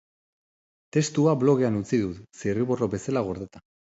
[0.95, 3.63] Testua blogean utzi dut, zirriborro bezala gordeta.